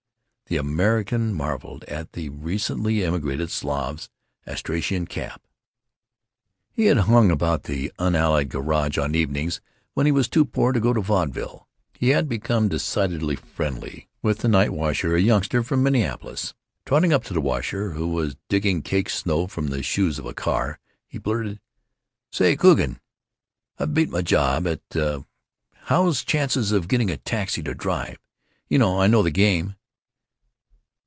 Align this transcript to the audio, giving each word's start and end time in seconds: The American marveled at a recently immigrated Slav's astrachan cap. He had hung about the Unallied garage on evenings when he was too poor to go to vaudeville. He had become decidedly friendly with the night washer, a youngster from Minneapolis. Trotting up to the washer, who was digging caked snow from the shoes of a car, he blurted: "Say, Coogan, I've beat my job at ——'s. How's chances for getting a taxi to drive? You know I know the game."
The 0.47 0.57
American 0.57 1.33
marveled 1.33 1.85
at 1.85 2.09
a 2.17 2.27
recently 2.27 3.03
immigrated 3.03 3.49
Slav's 3.49 4.09
astrachan 4.45 5.07
cap. 5.07 5.41
He 6.73 6.87
had 6.87 6.97
hung 6.97 7.31
about 7.31 7.63
the 7.63 7.89
Unallied 7.97 8.49
garage 8.49 8.97
on 8.97 9.15
evenings 9.15 9.61
when 9.93 10.05
he 10.05 10.11
was 10.11 10.27
too 10.27 10.43
poor 10.43 10.73
to 10.73 10.81
go 10.81 10.91
to 10.91 10.99
vaudeville. 10.99 11.69
He 11.93 12.09
had 12.09 12.27
become 12.27 12.67
decidedly 12.67 13.37
friendly 13.37 14.09
with 14.21 14.39
the 14.39 14.49
night 14.49 14.71
washer, 14.73 15.15
a 15.15 15.21
youngster 15.21 15.63
from 15.63 15.83
Minneapolis. 15.83 16.53
Trotting 16.85 17.13
up 17.13 17.23
to 17.23 17.33
the 17.33 17.39
washer, 17.39 17.91
who 17.91 18.09
was 18.09 18.35
digging 18.49 18.81
caked 18.81 19.11
snow 19.11 19.47
from 19.47 19.67
the 19.67 19.81
shoes 19.81 20.19
of 20.19 20.25
a 20.25 20.33
car, 20.33 20.79
he 21.07 21.17
blurted: 21.17 21.61
"Say, 22.29 22.57
Coogan, 22.57 22.99
I've 23.79 23.93
beat 23.93 24.09
my 24.09 24.21
job 24.21 24.67
at 24.67 24.81
——'s. 24.93 25.23
How's 25.83 26.25
chances 26.25 26.71
for 26.71 26.81
getting 26.81 27.09
a 27.09 27.15
taxi 27.15 27.63
to 27.63 27.73
drive? 27.73 28.17
You 28.67 28.79
know 28.79 28.99
I 28.99 29.07
know 29.07 29.23
the 29.23 29.31
game." 29.31 29.77